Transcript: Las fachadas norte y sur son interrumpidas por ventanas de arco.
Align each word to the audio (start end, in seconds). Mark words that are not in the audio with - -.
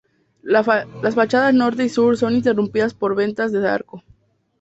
Las 0.41 0.65
fachadas 1.13 1.53
norte 1.53 1.83
y 1.85 1.89
sur 1.89 2.17
son 2.17 2.33
interrumpidas 2.33 2.95
por 2.95 3.13
ventanas 3.13 3.51
de 3.51 3.69
arco. 3.69 4.03